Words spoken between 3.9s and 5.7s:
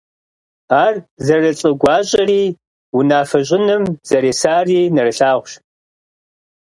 зэресари нэрылъагъущ.